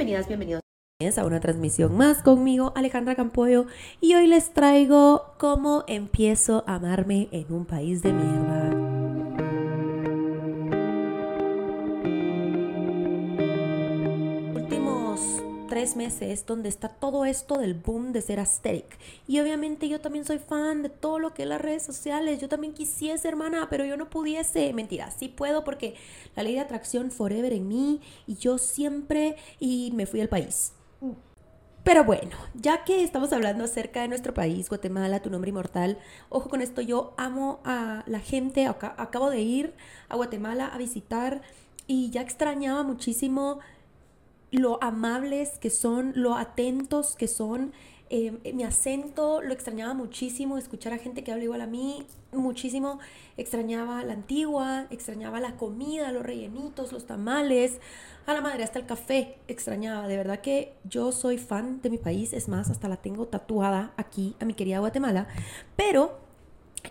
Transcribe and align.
Bienvenidas, 0.00 0.28
bienvenidos 0.28 0.62
a 1.18 1.26
una 1.26 1.40
transmisión 1.40 1.94
más 1.94 2.22
conmigo, 2.22 2.72
Alejandra 2.74 3.14
Campoyo, 3.14 3.66
y 4.00 4.14
hoy 4.14 4.28
les 4.28 4.54
traigo 4.54 5.34
cómo 5.36 5.84
empiezo 5.88 6.64
a 6.66 6.76
amarme 6.76 7.28
en 7.32 7.52
un 7.52 7.66
país 7.66 8.02
de 8.02 8.14
mierda. 8.14 8.89
Tres 15.80 15.96
meses 15.96 16.44
donde 16.44 16.68
está 16.68 16.90
todo 16.90 17.24
esto 17.24 17.56
del 17.56 17.72
boom 17.72 18.12
de 18.12 18.20
ser 18.20 18.38
aesthetic. 18.38 18.98
Y 19.26 19.40
obviamente 19.40 19.88
yo 19.88 19.98
también 19.98 20.26
soy 20.26 20.38
fan 20.38 20.82
de 20.82 20.90
todo 20.90 21.18
lo 21.18 21.32
que 21.32 21.44
es 21.44 21.48
las 21.48 21.58
redes 21.58 21.82
sociales. 21.82 22.38
Yo 22.38 22.50
también 22.50 22.74
quisiese, 22.74 23.26
hermana, 23.26 23.68
pero 23.70 23.86
yo 23.86 23.96
no 23.96 24.10
pudiese. 24.10 24.74
Mentira, 24.74 25.10
sí 25.10 25.28
puedo 25.28 25.64
porque 25.64 25.94
la 26.36 26.42
ley 26.42 26.52
de 26.52 26.60
atracción 26.60 27.10
forever 27.10 27.54
en 27.54 27.66
mí 27.66 28.02
y 28.26 28.34
yo 28.34 28.58
siempre 28.58 29.36
y 29.58 29.90
me 29.94 30.04
fui 30.04 30.20
al 30.20 30.28
país. 30.28 30.72
Pero 31.82 32.04
bueno, 32.04 32.36
ya 32.52 32.84
que 32.84 33.02
estamos 33.02 33.32
hablando 33.32 33.64
acerca 33.64 34.02
de 34.02 34.08
nuestro 34.08 34.34
país, 34.34 34.68
Guatemala, 34.68 35.22
tu 35.22 35.30
nombre 35.30 35.48
inmortal, 35.48 35.96
ojo 36.28 36.50
con 36.50 36.60
esto, 36.60 36.82
yo 36.82 37.14
amo 37.16 37.60
a 37.64 38.04
la 38.06 38.20
gente, 38.20 38.66
acabo 38.66 39.30
de 39.30 39.40
ir 39.40 39.72
a 40.10 40.16
Guatemala 40.16 40.66
a 40.66 40.76
visitar 40.76 41.40
y 41.86 42.10
ya 42.10 42.20
extrañaba 42.20 42.82
muchísimo 42.82 43.60
lo 44.50 44.82
amables 44.82 45.58
que 45.58 45.70
son, 45.70 46.12
lo 46.14 46.34
atentos 46.34 47.16
que 47.16 47.28
son. 47.28 47.72
Eh, 48.12 48.52
mi 48.52 48.64
acento 48.64 49.40
lo 49.40 49.52
extrañaba 49.52 49.94
muchísimo, 49.94 50.58
escuchar 50.58 50.92
a 50.92 50.98
gente 50.98 51.22
que 51.22 51.30
habla 51.30 51.44
igual 51.44 51.60
a 51.60 51.66
mí, 51.66 52.06
muchísimo. 52.32 52.98
Extrañaba 53.36 54.02
la 54.02 54.14
antigua, 54.14 54.86
extrañaba 54.90 55.38
la 55.38 55.56
comida, 55.56 56.10
los 56.10 56.24
rellenitos, 56.24 56.92
los 56.92 57.06
tamales, 57.06 57.78
a 58.26 58.34
la 58.34 58.40
madre, 58.40 58.64
hasta 58.64 58.80
el 58.80 58.86
café 58.86 59.38
extrañaba. 59.46 60.08
De 60.08 60.16
verdad 60.16 60.40
que 60.40 60.74
yo 60.84 61.12
soy 61.12 61.38
fan 61.38 61.80
de 61.82 61.90
mi 61.90 61.98
país, 61.98 62.32
es 62.32 62.48
más, 62.48 62.70
hasta 62.70 62.88
la 62.88 62.96
tengo 62.96 63.26
tatuada 63.26 63.92
aquí 63.96 64.34
a 64.40 64.44
mi 64.44 64.54
querida 64.54 64.80
Guatemala. 64.80 65.28
Pero 65.76 66.18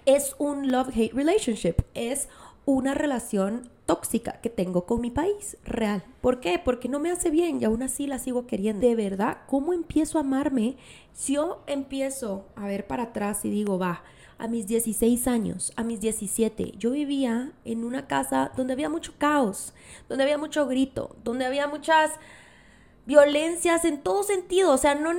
es 0.06 0.36
un 0.38 0.72
love-hate 0.72 1.14
relationship, 1.14 1.76
es 1.94 2.30
una 2.66 2.94
relación 2.94 3.70
tóxica 3.90 4.34
que 4.34 4.52
tengo 4.52 4.86
con 4.86 5.02
mi 5.02 5.10
país 5.10 5.58
real. 5.64 6.04
¿Por 6.22 6.42
qué? 6.42 6.62
Porque 6.64 6.88
no 6.88 7.00
me 7.00 7.10
hace 7.10 7.32
bien 7.32 7.60
y 7.60 7.66
aún 7.66 7.82
así 7.82 8.06
la 8.06 8.20
sigo 8.20 8.46
queriendo. 8.46 8.86
De 8.86 8.94
verdad, 8.94 9.40
¿cómo 9.48 9.74
empiezo 9.74 10.20
a 10.20 10.22
amarme? 10.22 10.78
Si 11.12 11.34
yo 11.34 11.64
empiezo 11.66 12.46
a 12.56 12.68
ver 12.68 12.86
para 12.86 13.06
atrás 13.06 13.44
y 13.46 13.50
digo, 13.50 13.80
va, 13.80 14.04
a 14.38 14.48
mis 14.48 14.68
16 14.68 15.28
años, 15.28 15.74
a 15.76 15.84
mis 15.84 16.00
17, 16.02 16.74
yo 16.78 16.92
vivía 16.92 17.52
en 17.66 17.84
una 17.84 18.06
casa 18.06 18.52
donde 18.56 18.74
había 18.74 18.90
mucho 18.90 19.14
caos, 19.18 19.74
donde 20.08 20.24
había 20.24 20.38
mucho 20.38 20.68
grito, 20.68 21.16
donde 21.24 21.48
había 21.48 21.68
muchas 21.68 22.12
violencias 23.08 23.86
en 23.86 24.04
todo 24.04 24.22
sentido, 24.22 24.72
o 24.72 24.78
sea, 24.78 24.94
no, 24.94 25.14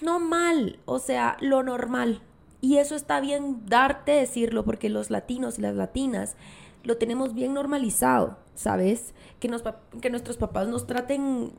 no 0.00 0.20
mal, 0.20 0.78
o 0.86 1.00
sea, 1.00 1.36
lo 1.40 1.62
normal. 1.62 2.22
Y 2.62 2.78
eso 2.78 2.96
está 2.96 3.20
bien 3.20 3.66
darte 3.66 4.12
decirlo 4.12 4.64
porque 4.64 4.88
los 4.88 5.10
latinos 5.10 5.58
y 5.58 5.62
las 5.62 5.74
latinas 5.74 6.34
lo 6.86 6.96
tenemos 6.96 7.34
bien 7.34 7.52
normalizado, 7.52 8.38
¿sabes? 8.54 9.14
Que, 9.40 9.48
nos, 9.48 9.62
que 10.00 10.10
nuestros 10.10 10.36
papás 10.36 10.68
nos 10.68 10.86
traten 10.86 11.52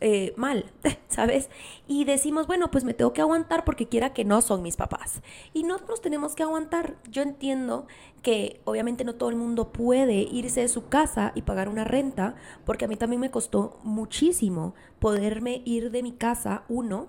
eh, 0.00 0.32
mal, 0.36 0.72
¿sabes? 1.08 1.50
Y 1.86 2.04
decimos, 2.04 2.46
bueno, 2.46 2.70
pues 2.70 2.84
me 2.84 2.94
tengo 2.94 3.12
que 3.12 3.20
aguantar 3.20 3.64
porque 3.64 3.88
quiera 3.88 4.14
que 4.14 4.24
no 4.24 4.40
son 4.40 4.62
mis 4.62 4.76
papás. 4.76 5.20
Y 5.52 5.64
nosotros 5.64 6.00
tenemos 6.00 6.34
que 6.34 6.42
aguantar. 6.42 6.96
Yo 7.10 7.22
entiendo 7.22 7.86
que 8.22 8.60
obviamente 8.64 9.04
no 9.04 9.14
todo 9.14 9.28
el 9.28 9.36
mundo 9.36 9.72
puede 9.72 10.20
irse 10.20 10.60
de 10.60 10.68
su 10.68 10.88
casa 10.88 11.32
y 11.34 11.42
pagar 11.42 11.68
una 11.68 11.84
renta, 11.84 12.34
porque 12.64 12.86
a 12.86 12.88
mí 12.88 12.96
también 12.96 13.20
me 13.20 13.30
costó 13.30 13.78
muchísimo 13.82 14.74
poderme 14.98 15.62
ir 15.64 15.90
de 15.90 16.02
mi 16.02 16.12
casa, 16.12 16.64
uno, 16.68 17.08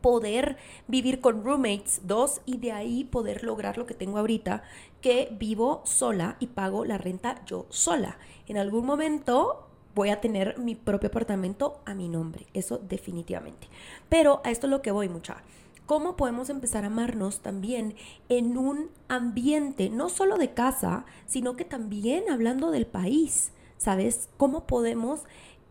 poder 0.00 0.56
vivir 0.88 1.20
con 1.20 1.44
roommates, 1.44 2.00
dos, 2.04 2.40
y 2.46 2.58
de 2.58 2.72
ahí 2.72 3.04
poder 3.04 3.44
lograr 3.44 3.78
lo 3.78 3.86
que 3.86 3.94
tengo 3.94 4.18
ahorita, 4.18 4.62
que 5.00 5.28
vivo 5.38 5.82
sola 5.84 6.36
y 6.40 6.48
pago 6.48 6.84
la 6.84 6.98
renta 6.98 7.42
yo 7.46 7.66
sola. 7.68 8.18
En 8.46 8.58
algún 8.58 8.86
momento 8.86 9.66
voy 9.94 10.10
a 10.10 10.20
tener 10.20 10.58
mi 10.58 10.74
propio 10.74 11.08
apartamento 11.08 11.80
a 11.86 11.94
mi 11.94 12.08
nombre, 12.08 12.46
eso 12.54 12.78
definitivamente. 12.78 13.68
Pero 14.08 14.40
a 14.44 14.50
esto 14.50 14.66
es 14.66 14.70
lo 14.70 14.82
que 14.82 14.90
voy 14.90 15.08
mucha. 15.08 15.42
¿Cómo 15.86 16.16
podemos 16.16 16.50
empezar 16.50 16.82
a 16.82 16.88
amarnos 16.88 17.40
también 17.40 17.94
en 18.28 18.58
un 18.58 18.90
ambiente, 19.08 19.88
no 19.88 20.08
solo 20.08 20.36
de 20.36 20.52
casa, 20.52 21.06
sino 21.26 21.54
que 21.56 21.64
también 21.64 22.24
hablando 22.28 22.72
del 22.72 22.86
país? 22.86 23.52
¿Sabes? 23.78 24.28
¿Cómo 24.36 24.66
podemos 24.66 25.20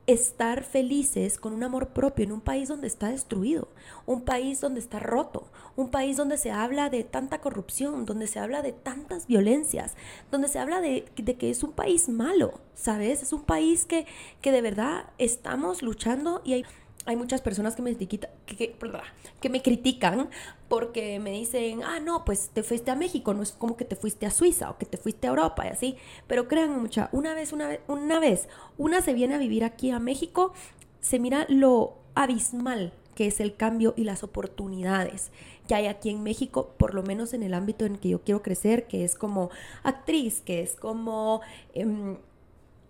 estar 0.08 0.64
felices 0.64 1.40
con 1.40 1.54
un 1.54 1.64
amor 1.64 1.90
propio 1.90 2.26
en 2.26 2.32
un 2.32 2.42
país 2.42 2.68
donde 2.68 2.88
está 2.88 3.10
destruido, 3.10 3.68
un 4.06 4.22
país 4.22 4.62
donde 4.62 4.80
está 4.80 5.00
roto, 5.00 5.48
un 5.76 5.90
país 5.90 6.18
donde 6.18 6.38
se 6.38 6.52
habla 6.52 6.90
de 6.90 7.04
tanta 7.04 7.42
corrupción, 7.42 8.06
donde 8.06 8.28
se 8.28 8.40
habla 8.40 8.62
de 8.62 8.72
tantas 8.72 9.26
violencias, 9.26 9.96
donde 10.32 10.48
se 10.48 10.60
habla 10.60 10.80
de, 10.80 11.06
que 11.06 11.50
es 11.50 11.64
un 11.64 11.72
país 11.72 12.08
malo, 12.08 12.60
¿sabes? 12.76 13.24
Es 13.24 13.34
un 13.34 13.44
país 13.44 13.86
que, 13.86 14.06
que 14.42 14.52
de 14.52 14.62
verdad 14.62 15.06
estamos 15.18 15.82
luchando 15.82 16.42
y 16.44 16.54
hay 16.54 16.66
hay 17.06 17.16
muchas 17.16 17.42
personas 17.42 17.76
que 17.76 17.82
me, 17.82 17.96
que, 17.96 19.50
me 19.50 19.62
critican 19.62 20.30
porque 20.68 21.20
me 21.20 21.32
dicen, 21.32 21.84
ah, 21.84 22.00
no, 22.00 22.26
pues 22.26 22.50
te 22.50 22.64
fuiste 22.64 22.92
a 22.92 22.96
México, 22.96 23.34
no 23.34 23.44
es 23.44 23.52
como 23.52 23.78
que 23.78 23.86
te 23.86 23.96
fuiste 23.96 24.26
a 24.26 24.32
Suiza 24.32 24.72
o 24.72 24.78
que 24.78 24.86
te 24.86 24.98
fuiste 24.98 25.28
a 25.28 25.30
Europa 25.30 25.66
y 25.66 25.70
así. 25.70 25.98
Pero 26.28 26.48
créanme 26.48 26.78
mucha, 26.78 27.10
una 27.12 27.34
vez, 27.34 27.54
una 27.54 27.68
vez, 27.68 27.82
una 27.88 28.20
vez, 28.20 28.48
una 28.78 29.02
se 29.02 29.14
viene 29.14 29.36
a 29.36 29.38
vivir 29.38 29.64
aquí 29.64 29.92
a 29.92 30.00
México, 30.00 30.54
se 31.00 31.20
mira 31.20 31.46
lo 31.50 31.98
abismal 32.16 32.94
que 33.16 33.28
es 33.28 33.40
el 33.40 33.56
cambio 33.56 33.94
y 33.96 34.04
las 34.04 34.24
oportunidades 34.24 35.32
que 35.68 35.74
hay 35.74 35.88
aquí 35.88 36.10
en 36.10 36.22
México, 36.22 36.74
por 36.78 36.94
lo 36.94 37.02
menos 37.02 37.34
en 37.34 37.42
el 37.42 37.54
ámbito 37.54 37.86
en 37.86 37.98
que 37.98 38.10
yo 38.10 38.22
quiero 38.22 38.44
crecer, 38.44 38.88
que 38.88 39.04
es 39.04 39.16
como 39.16 39.50
actriz, 39.84 40.42
que 40.42 40.62
es 40.62 40.76
como 40.76 41.42
em, 41.74 42.18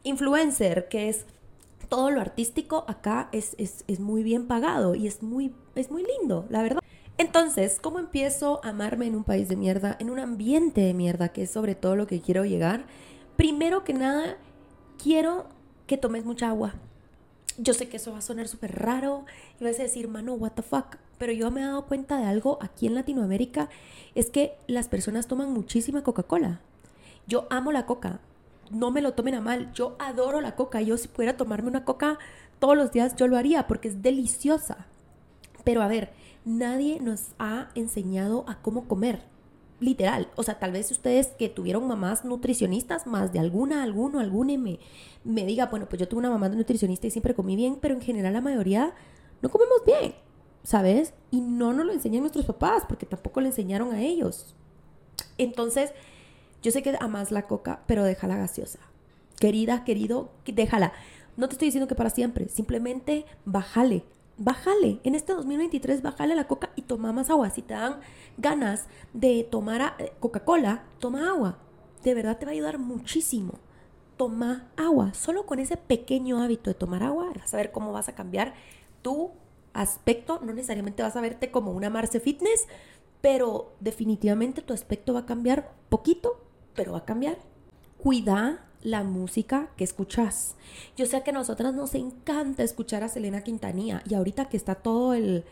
influencer, 0.03 0.87
que 0.89 1.09
es 1.09 1.25
todo 1.89 2.11
lo 2.11 2.21
artístico 2.21 2.85
acá 2.87 3.29
es, 3.31 3.55
es, 3.57 3.99
muy 3.99 4.23
bien 4.23 4.47
pagado 4.47 4.95
y 4.95 5.07
es 5.07 5.21
muy, 5.23 5.53
es 5.75 5.91
muy 5.91 6.05
lindo, 6.19 6.45
la 6.49 6.61
verdad. 6.61 6.81
Entonces, 7.17 7.79
¿cómo 7.81 7.99
empiezo 7.99 8.59
a 8.63 8.69
amarme 8.69 9.07
en 9.07 9.15
un 9.15 9.23
país 9.23 9.47
de 9.47 9.55
mierda, 9.55 9.95
en 9.99 10.09
un 10.09 10.19
ambiente 10.19 10.81
de 10.81 10.93
mierda, 10.93 11.29
que 11.29 11.43
es 11.43 11.51
sobre 11.51 11.75
todo 11.75 11.95
lo 11.95 12.07
que 12.07 12.19
quiero 12.19 12.43
llegar? 12.43 12.85
Primero 13.37 13.83
que 13.83 13.93
nada, 13.93 14.37
quiero 15.01 15.45
que 15.87 15.97
tomes 15.97 16.25
mucha 16.25 16.49
agua. 16.49 16.73
Yo 17.57 17.73
sé 17.73 17.87
que 17.87 17.97
eso 17.97 18.11
va 18.11 18.17
a 18.17 18.21
sonar 18.21 18.49
súper 18.49 18.75
raro 18.75 19.25
y 19.59 19.63
vas 19.63 19.79
a 19.79 19.83
decir, 19.83 20.09
mano, 20.09 20.33
what 20.33 20.51
the 20.51 20.61
fuck. 20.61 20.97
Pero 21.17 21.31
yo 21.31 21.49
me 21.51 21.61
he 21.61 21.63
dado 21.63 21.85
cuenta 21.85 22.17
de 22.17 22.25
algo 22.25 22.57
aquí 22.61 22.87
en 22.87 22.95
Latinoamérica, 22.95 23.69
es 24.13 24.29
que 24.29 24.55
las 24.67 24.89
personas 24.89 25.27
toman 25.27 25.53
muchísima 25.53 26.03
Coca-Cola. 26.03 26.59
Yo 27.27 27.47
amo 27.49 27.71
la 27.71 27.85
coca, 27.85 28.19
no 28.71 28.91
me 28.91 29.01
lo 29.01 29.13
tomen 29.13 29.35
a 29.35 29.41
mal, 29.41 29.71
yo 29.73 29.95
adoro 29.99 30.41
la 30.41 30.55
coca, 30.55 30.81
yo 30.81 30.97
si 30.97 31.07
pudiera 31.07 31.37
tomarme 31.37 31.69
una 31.69 31.85
coca 31.85 32.17
todos 32.59 32.75
los 32.75 32.91
días, 32.91 33.15
yo 33.15 33.27
lo 33.27 33.37
haría 33.37 33.67
porque 33.67 33.87
es 33.87 34.01
deliciosa. 34.01 34.87
Pero 35.63 35.81
a 35.81 35.87
ver, 35.87 36.13
nadie 36.45 36.99
nos 36.99 37.33
ha 37.39 37.69
enseñado 37.75 38.45
a 38.47 38.61
cómo 38.61 38.87
comer, 38.87 39.23
literal. 39.79 40.29
O 40.35 40.43
sea, 40.43 40.59
tal 40.59 40.71
vez 40.71 40.91
ustedes 40.91 41.27
que 41.27 41.49
tuvieron 41.49 41.87
mamás 41.87 42.23
nutricionistas, 42.23 43.07
más 43.07 43.33
de 43.33 43.39
alguna, 43.39 43.83
alguno, 43.83 44.19
alguna, 44.19 44.57
me, 44.57 44.79
me 45.23 45.45
diga, 45.45 45.65
bueno, 45.67 45.87
pues 45.89 45.99
yo 45.99 46.07
tuve 46.07 46.19
una 46.19 46.29
mamá 46.29 46.49
nutricionista 46.49 47.07
y 47.07 47.11
siempre 47.11 47.33
comí 47.33 47.55
bien, 47.55 47.77
pero 47.81 47.95
en 47.95 48.01
general 48.01 48.33
la 48.33 48.41
mayoría 48.41 48.93
no 49.41 49.49
comemos 49.49 49.83
bien, 49.85 50.15
¿sabes? 50.63 51.13
Y 51.31 51.41
no 51.41 51.73
nos 51.73 51.85
lo 51.85 51.93
enseñan 51.93 52.21
nuestros 52.21 52.45
papás 52.45 52.83
porque 52.87 53.05
tampoco 53.05 53.41
le 53.41 53.47
enseñaron 53.47 53.93
a 53.93 54.01
ellos. 54.01 54.55
Entonces, 55.37 55.91
yo 56.65 56.71
sé 56.71 56.81
que 56.81 56.97
amas 56.99 57.29
la 57.29 57.43
coca, 57.43 57.81
pero 57.85 58.03
déjala 58.03 58.37
gaseosa. 58.37 58.79
Querida, 59.39 59.83
querido, 59.83 60.31
déjala. 60.47 60.93
No 61.37 61.47
te 61.47 61.53
estoy 61.53 61.67
diciendo 61.67 61.87
que 61.87 61.93
para 61.93 62.09
siempre, 62.09 62.49
simplemente 62.49 63.25
bájale. 63.45 64.03
Bájale. 64.39 64.99
En 65.03 65.13
este 65.13 65.33
2023, 65.33 66.01
bájale 66.01 66.33
la 66.33 66.47
coca 66.47 66.71
y 66.75 66.81
toma 66.81 67.13
más 67.13 67.29
agua. 67.29 67.51
Si 67.51 67.61
te 67.61 67.75
dan 67.75 67.99
ganas 68.39 68.87
de 69.13 69.43
tomar 69.43 69.95
eh, 69.99 70.13
Coca-Cola, 70.19 70.85
toma 70.97 71.29
agua. 71.29 71.59
De 72.03 72.15
verdad 72.15 72.39
te 72.39 72.45
va 72.45 72.51
a 72.51 72.53
ayudar 72.53 72.79
muchísimo. 72.79 73.59
Toma 74.17 74.67
agua. 74.75 75.13
Solo 75.13 75.45
con 75.45 75.59
ese 75.59 75.77
pequeño 75.77 76.41
hábito 76.41 76.71
de 76.71 76.73
tomar 76.73 77.03
agua, 77.03 77.31
vas 77.35 77.53
a 77.53 77.57
ver 77.57 77.71
cómo 77.71 77.91
vas 77.91 78.09
a 78.09 78.15
cambiar 78.15 78.55
tu 79.03 79.29
aspecto. 79.73 80.39
No 80.41 80.51
necesariamente 80.51 81.03
vas 81.03 81.15
a 81.15 81.21
verte 81.21 81.51
como 81.51 81.73
una 81.73 81.91
Marce 81.91 82.19
Fitness, 82.19 82.65
pero 83.21 83.75
definitivamente 83.81 84.63
tu 84.63 84.73
aspecto 84.73 85.13
va 85.13 85.19
a 85.19 85.25
cambiar 85.27 85.71
poquito 85.89 86.44
pero 86.75 86.93
va 86.93 86.99
a 86.99 87.05
cambiar. 87.05 87.37
Cuida 87.97 88.65
la 88.81 89.03
música 89.03 89.69
que 89.77 89.83
escuchas. 89.83 90.55
Yo 90.95 91.05
sé 91.05 91.23
que 91.23 91.31
a 91.31 91.33
nosotras 91.33 91.73
nos 91.73 91.95
encanta 91.95 92.63
escuchar 92.63 93.03
a 93.03 93.09
Selena 93.09 93.41
Quintanilla 93.41 94.03
y 94.07 94.13
ahorita 94.13 94.45
que 94.45 94.57
está 94.57 94.75
todo 94.75 95.13
el, 95.13 95.43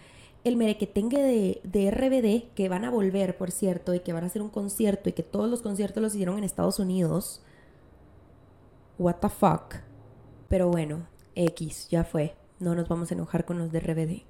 el 0.44 0.56
merequetengue 0.56 1.22
de, 1.22 1.62
de 1.64 1.92
RBD, 1.92 2.54
que 2.54 2.70
van 2.70 2.86
a 2.86 2.92
volver, 2.92 3.38
por 3.38 3.52
cierto, 3.52 3.94
y 3.94 4.02
que 4.02 4.14
van 4.14 4.24
a 4.24 4.28
hacer 4.28 4.42
un 4.42 4.50
concierto 4.50 5.10
y 5.10 5.14
que 5.14 5.24
todos 5.24 5.50
los 5.50 5.62
conciertos 5.62 6.04
los 6.04 6.14
hicieron 6.14 6.38
en 6.38 6.44
Estados 6.44 6.80
Unidos. 6.80 7.42
What 9.00 9.16
the 9.16 9.30
fuck. 9.30 9.76
Pero 10.48 10.70
bueno, 10.70 11.08
X, 11.36 11.88
ya 11.90 12.04
fue. 12.04 12.36
no 12.60 12.76
nos 12.76 12.88
vamos 12.88 13.10
a 13.12 13.16
enojar 13.16 13.46
con 13.46 13.58
los 13.58 13.72
de 13.72 13.80
RBD. 13.80 14.24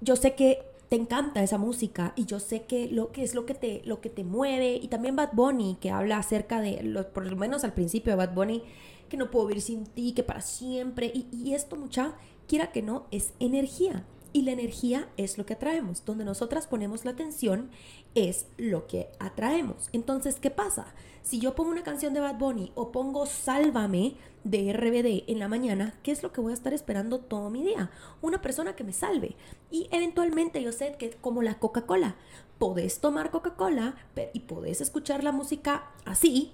Yo 0.00 0.16
sé 0.16 0.34
que 0.34 0.69
te 0.90 0.96
encanta 0.96 1.40
esa 1.40 1.56
música 1.56 2.12
y 2.16 2.26
yo 2.26 2.40
sé 2.40 2.64
que 2.64 2.88
lo 2.88 3.12
que 3.12 3.22
es 3.22 3.36
lo 3.36 3.46
que 3.46 3.54
te 3.54 3.80
lo 3.84 4.00
que 4.00 4.10
te 4.10 4.24
mueve. 4.24 4.74
Y 4.74 4.88
también 4.88 5.14
Bad 5.14 5.30
Bunny 5.34 5.78
que 5.80 5.92
habla 5.92 6.18
acerca 6.18 6.60
de 6.60 6.82
lo, 6.82 7.12
por 7.12 7.26
lo 7.26 7.36
menos 7.36 7.62
al 7.62 7.72
principio 7.72 8.12
de 8.12 8.16
Bad 8.16 8.34
Bunny 8.34 8.64
que 9.08 9.16
no 9.16 9.30
puedo 9.30 9.46
vivir 9.46 9.62
sin 9.62 9.86
ti 9.86 10.12
que 10.12 10.24
para 10.24 10.40
siempre. 10.40 11.06
Y, 11.14 11.28
y 11.32 11.54
esto 11.54 11.76
mucha 11.76 12.16
quiera 12.48 12.72
que 12.72 12.82
no 12.82 13.06
es 13.12 13.34
energía 13.38 14.04
y 14.32 14.42
la 14.42 14.52
energía 14.52 15.08
es 15.16 15.38
lo 15.38 15.46
que 15.46 15.54
atraemos. 15.54 16.04
Donde 16.04 16.24
nosotras 16.24 16.66
ponemos 16.66 17.04
la 17.04 17.12
atención 17.12 17.70
es 18.14 18.46
lo 18.56 18.86
que 18.86 19.08
atraemos. 19.18 19.88
Entonces, 19.92 20.36
¿qué 20.40 20.50
pasa? 20.50 20.94
Si 21.22 21.38
yo 21.38 21.54
pongo 21.54 21.70
una 21.70 21.82
canción 21.82 22.14
de 22.14 22.20
Bad 22.20 22.38
Bunny 22.38 22.72
o 22.74 22.92
pongo 22.92 23.26
Sálvame 23.26 24.14
de 24.44 24.72
RBD 24.72 25.30
en 25.30 25.38
la 25.38 25.48
mañana, 25.48 25.94
¿qué 26.02 26.12
es 26.12 26.22
lo 26.22 26.32
que 26.32 26.40
voy 26.40 26.52
a 26.52 26.54
estar 26.54 26.72
esperando 26.72 27.20
todo 27.20 27.50
mi 27.50 27.62
día? 27.62 27.90
Una 28.22 28.40
persona 28.40 28.74
que 28.74 28.84
me 28.84 28.92
salve. 28.92 29.36
Y 29.70 29.88
eventualmente 29.92 30.62
yo 30.62 30.72
sé 30.72 30.96
que 30.98 31.10
como 31.10 31.42
la 31.42 31.58
Coca-Cola, 31.58 32.16
podés 32.58 33.00
tomar 33.00 33.30
Coca-Cola 33.30 33.96
y 34.32 34.40
podés 34.40 34.80
escuchar 34.80 35.24
la 35.24 35.32
música 35.32 35.90
así, 36.04 36.52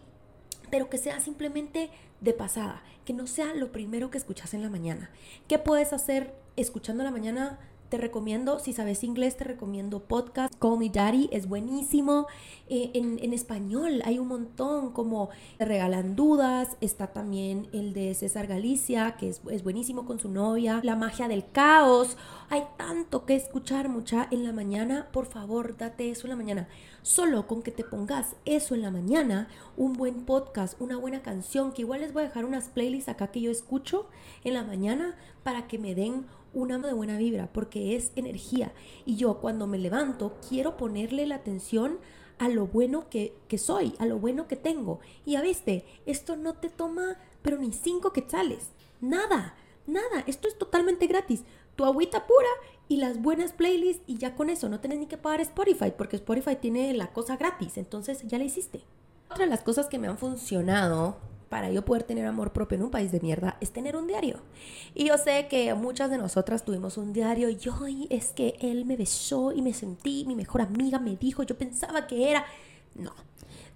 pero 0.71 0.89
que 0.89 0.99
sea 0.99 1.21
simplemente 1.21 1.91
de 2.21 2.33
pasada, 2.33 2.83
que 3.05 3.13
no 3.13 3.27
sea 3.27 3.55
lo 3.55 3.73
primero 3.73 4.11
que 4.11 4.19
escuchas 4.19 4.55
en 4.55 4.63
la 4.63 4.71
mañana. 4.71 5.11
¿Qué 5.49 5.59
puedes 5.59 5.93
hacer 5.93 6.35
escuchando 6.57 7.03
en 7.03 7.07
la 7.07 7.13
mañana? 7.13 7.59
Te 7.89 7.99
recomiendo, 7.99 8.59
si 8.59 8.73
sabes 8.73 9.05
inglés, 9.05 9.37
te 9.37 9.45
recomiendo 9.45 10.01
podcast. 10.01 10.53
Call 10.59 10.79
Me 10.79 10.89
Daddy 10.89 11.29
es 11.31 11.47
buenísimo. 11.47 12.27
Eh, 12.69 12.91
en, 12.95 13.21
en, 13.23 13.33
español 13.33 14.03
hay 14.05 14.19
un 14.19 14.27
montón, 14.27 14.91
como 14.91 15.29
Regalan 15.61 16.17
Dudas. 16.17 16.77
Está 16.81 17.13
también 17.13 17.69
el 17.73 17.93
de 17.93 18.13
César 18.15 18.49
Galicia, 18.49 19.17
que 19.17 19.29
es, 19.29 19.41
es 19.53 19.63
buenísimo 19.63 20.05
con 20.05 20.19
su 20.19 20.29
novia. 20.29 20.81
La 20.83 20.97
magia 20.97 21.29
del 21.29 21.49
caos. 21.49 22.17
Hay 22.51 22.65
tanto 22.77 23.25
que 23.25 23.37
escuchar, 23.37 23.89
mucha, 23.89 24.27
en 24.33 24.43
la 24.43 24.53
mañana. 24.53 25.07
Por 25.13 25.27
favor, 25.27 25.77
date 25.77 26.11
eso 26.11 26.27
en 26.27 26.31
la 26.31 26.37
mañana. 26.37 26.69
Solo 27.03 27.47
con 27.47 27.63
que 27.63 27.71
te 27.71 27.85
pongas 27.85 28.35
eso 28.47 28.75
en 28.75 28.83
la 28.83 28.91
mañana, 28.91 29.47
un 29.77 29.93
buen 29.93 30.25
podcast, 30.25 30.81
una 30.81 30.97
buena 30.97 31.23
canción, 31.23 31.73
que 31.73 31.83
igual 31.83 32.01
les 32.01 32.13
voy 32.13 32.25
a 32.25 32.27
dejar 32.27 32.45
unas 32.45 32.69
playlists 32.69 33.09
acá 33.09 33.29
que 33.29 33.41
yo 33.41 33.53
escucho 33.53 34.09
en 34.43 34.55
la 34.55 34.65
mañana 34.65 35.15
para 35.45 35.69
que 35.69 35.79
me 35.79 35.95
den 35.95 36.27
una 36.57 36.79
de 36.79 36.93
buena 36.93 37.19
vibra, 37.19 37.49
porque 37.53 37.97
es 37.97 38.13
energía. 38.17 38.73
Y 39.05 39.17
yo 39.17 39.39
cuando 39.41 39.67
me 39.67 39.79
levanto 39.79 40.37
quiero 40.49 40.77
ponerle 40.77 41.27
la 41.27 41.37
atención 41.37 41.99
a 42.39 42.49
lo 42.49 42.67
bueno 42.67 43.09
que, 43.09 43.35
que 43.49 43.59
soy, 43.59 43.95
a 43.99 44.07
lo 44.07 44.19
bueno 44.19 44.49
que 44.49 44.57
tengo. 44.57 45.01
Y 45.25 45.33
ya 45.33 45.43
viste, 45.43 45.85
esto 46.07 46.37
no 46.37 46.55
te 46.55 46.69
toma, 46.69 47.17
pero 47.43 47.59
ni 47.59 47.73
cinco 47.73 48.13
quetzales. 48.13 48.71
Nada, 49.01 49.55
nada. 49.87 50.25
Esto 50.27 50.49
es 50.49 50.59
totalmente 50.59 51.07
gratis. 51.07 51.45
Tu 51.77 51.85
agüita 51.85 52.27
pura 52.27 52.49
y 52.89 52.97
las 52.97 53.21
buenas 53.21 53.53
playlists 53.53 54.03
y 54.07 54.17
ya 54.17 54.35
con 54.35 54.49
eso 54.49 54.69
no 54.69 54.81
tenés 54.81 54.99
ni 54.99 55.07
que 55.07 55.19
pagar 55.19 55.41
Spotify 55.41 55.93
porque 55.97 56.17
Spotify 56.17 56.57
tiene 56.57 56.95
la 56.95 57.13
cosa 57.13 57.37
gratis, 57.37 57.77
entonces 57.77 58.23
ya 58.27 58.39
la 58.39 58.45
hiciste. 58.45 58.83
Otra 59.31 59.45
de 59.45 59.51
las 59.51 59.63
cosas 59.63 59.89
que 59.89 59.99
me 59.99 60.07
han 60.09 60.19
funcionado 60.19 61.19
para 61.49 61.71
yo 61.71 61.85
poder 61.85 62.03
tener 62.03 62.27
amor 62.27 62.53
propio 62.53 62.77
en 62.77 62.85
un 62.85 62.91
país 62.91 63.13
de 63.13 63.21
mierda 63.21 63.57
es 63.61 63.71
tener 63.71 63.97
un 63.97 64.07
diario. 64.07 64.41
Y 64.95 65.07
yo 65.07 65.19
sé 65.19 65.47
que 65.49 65.73
muchas 65.75 66.11
de 66.11 66.19
nosotras 66.19 66.65
tuvimos 66.65 66.99
un 66.99 67.13
diario 67.13 67.49
y 67.49 67.57
yo 67.57 67.75
es 68.11 68.33
que 68.33 68.57
él 68.61 68.85
me 68.85 68.97
besó 68.97 69.53
y 69.53 69.63
me 69.63 69.73
sentí, 69.73 70.25
mi 70.27 70.35
mejor 70.35 70.63
amiga 70.63 70.99
me 70.99 71.17
dijo, 71.17 71.43
yo 71.43 71.57
pensaba 71.57 72.07
que 72.07 72.31
era... 72.31 72.45
No. 72.95 73.13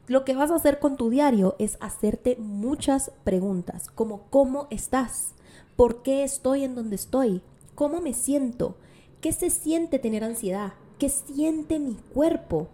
Lo 0.07 0.25
que 0.25 0.35
vas 0.35 0.51
a 0.51 0.57
hacer 0.57 0.81
con 0.81 0.97
tu 0.97 1.09
diario 1.09 1.55
es 1.59 1.77
hacerte 1.81 2.37
muchas 2.37 3.13
preguntas, 3.23 3.89
como 3.95 4.23
¿cómo 4.31 4.67
estás? 4.71 5.35
¿Por 5.77 6.03
qué 6.03 6.25
estoy 6.25 6.65
en 6.65 6.75
donde 6.75 6.97
estoy? 6.97 7.43
¿Cómo 7.77 8.01
me 8.01 8.13
siento? 8.13 8.77
¿Qué 9.21 9.33
se 9.33 9.51
siente 9.51 9.99
tener 9.99 10.25
ansiedad? 10.25 10.73
¿Qué 10.99 11.09
siente 11.09 11.79
mi 11.79 11.95
cuerpo? 11.95 12.69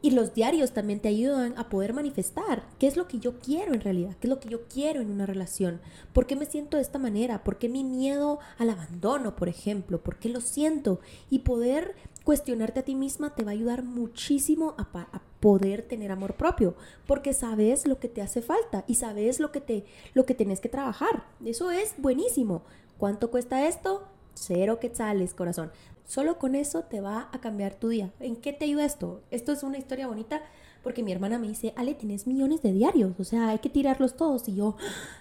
Y 0.00 0.12
los 0.12 0.34
diarios 0.34 0.72
también 0.72 1.00
te 1.00 1.08
ayudan 1.08 1.54
a 1.58 1.68
poder 1.68 1.92
manifestar 1.92 2.62
qué 2.78 2.86
es 2.86 2.96
lo 2.96 3.08
que 3.08 3.18
yo 3.18 3.38
quiero 3.38 3.74
en 3.74 3.80
realidad, 3.80 4.16
qué 4.20 4.26
es 4.26 4.30
lo 4.30 4.38
que 4.38 4.48
yo 4.48 4.68
quiero 4.68 5.00
en 5.00 5.10
una 5.10 5.26
relación, 5.26 5.80
por 6.12 6.26
qué 6.26 6.36
me 6.36 6.46
siento 6.46 6.76
de 6.76 6.82
esta 6.82 6.98
manera, 6.98 7.42
por 7.42 7.58
qué 7.58 7.68
mi 7.68 7.82
miedo 7.82 8.38
al 8.58 8.70
abandono, 8.70 9.34
por 9.34 9.48
ejemplo, 9.48 10.00
por 10.00 10.18
qué 10.18 10.28
lo 10.28 10.40
siento. 10.40 11.00
Y 11.30 11.40
poder 11.40 11.96
cuestionarte 12.24 12.80
a 12.80 12.84
ti 12.84 12.94
misma 12.94 13.34
te 13.34 13.42
va 13.42 13.50
a 13.50 13.54
ayudar 13.54 13.82
muchísimo 13.82 14.74
a, 14.78 14.82
a 14.82 15.22
poder 15.40 15.82
tener 15.82 16.12
amor 16.12 16.34
propio, 16.34 16.76
porque 17.06 17.32
sabes 17.32 17.86
lo 17.86 17.98
que 17.98 18.08
te 18.08 18.22
hace 18.22 18.42
falta 18.42 18.84
y 18.86 18.96
sabes 18.96 19.40
lo 19.40 19.50
que 19.50 19.60
te 19.60 19.84
lo 20.14 20.26
que 20.26 20.34
tienes 20.34 20.60
que 20.60 20.68
trabajar. 20.68 21.24
Eso 21.44 21.70
es 21.70 21.94
buenísimo. 21.98 22.62
¿Cuánto 22.98 23.30
cuesta 23.30 23.66
esto? 23.66 24.06
Cero 24.38 24.78
quetzales, 24.80 25.34
corazón. 25.34 25.70
Solo 26.06 26.38
con 26.38 26.54
eso 26.54 26.84
te 26.84 27.00
va 27.00 27.28
a 27.32 27.40
cambiar 27.40 27.74
tu 27.74 27.88
día. 27.88 28.12
¿En 28.20 28.36
qué 28.36 28.52
te 28.52 28.64
ayuda 28.64 28.84
esto? 28.84 29.20
Esto 29.30 29.52
es 29.52 29.62
una 29.62 29.78
historia 29.78 30.06
bonita 30.06 30.42
porque 30.82 31.02
mi 31.02 31.12
hermana 31.12 31.38
me 31.38 31.48
dice, 31.48 31.74
Ale, 31.76 31.94
tienes 31.94 32.26
millones 32.26 32.62
de 32.62 32.72
diarios, 32.72 33.12
o 33.18 33.24
sea, 33.24 33.48
hay 33.48 33.58
que 33.58 33.68
tirarlos 33.68 34.16
todos. 34.16 34.48
Y 34.48 34.54
yo, 34.54 34.76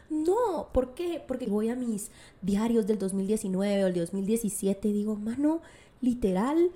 no, 0.10 0.70
¿por 0.72 0.94
qué? 0.94 1.22
Porque 1.28 1.48
voy 1.48 1.70
a 1.70 1.76
mis 1.76 2.12
diarios 2.42 2.88
del 2.88 3.00
2019 3.00 3.84
o 3.84 3.88
el 3.88 3.94
2017 3.94 4.88
y 4.88 4.94
digo, 4.94 5.16
mano, 5.16 5.62
literal, 6.00 6.72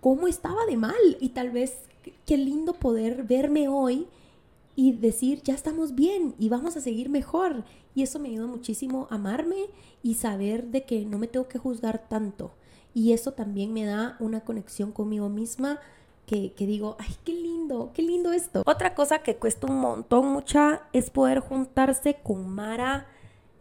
¿cómo 0.00 0.26
estaba 0.26 0.64
de 0.66 0.76
mal? 0.76 1.16
Y 1.20 1.28
tal 1.28 1.50
vez, 1.50 1.76
qué 2.24 2.36
lindo 2.36 2.72
poder 2.72 3.22
verme 3.24 3.68
hoy 3.68 4.08
y 4.76 4.92
decir, 4.92 5.42
ya 5.42 5.54
estamos 5.54 5.96
bien 5.96 6.36
y 6.38 6.48
vamos 6.48 6.76
a 6.76 6.80
seguir 6.80 7.08
mejor. 7.08 7.64
Y 7.94 8.02
eso 8.02 8.20
me 8.20 8.28
ayuda 8.28 8.46
muchísimo 8.46 9.08
a 9.10 9.16
amarme 9.16 9.56
y 10.02 10.14
saber 10.14 10.66
de 10.66 10.84
que 10.84 11.04
no 11.04 11.18
me 11.18 11.26
tengo 11.26 11.48
que 11.48 11.58
juzgar 11.58 12.06
tanto 12.08 12.52
y 12.96 13.12
eso 13.12 13.32
también 13.32 13.74
me 13.74 13.84
da 13.84 14.16
una 14.20 14.40
conexión 14.40 14.90
conmigo 14.90 15.28
misma 15.28 15.80
que, 16.24 16.54
que, 16.54 16.64
digo, 16.64 16.96
ay, 16.98 17.14
qué 17.26 17.34
lindo, 17.34 17.90
qué 17.92 18.00
lindo 18.00 18.32
esto. 18.32 18.62
Otra 18.64 18.94
cosa 18.94 19.18
que 19.18 19.36
cuesta 19.36 19.66
un 19.66 19.78
montón 19.78 20.32
mucha 20.32 20.88
es 20.94 21.10
poder 21.10 21.40
juntarse 21.40 22.16
con 22.22 22.48
Mara 22.48 23.06